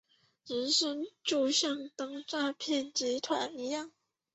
[0.47, 3.91] 人生就像当诈骗集团一样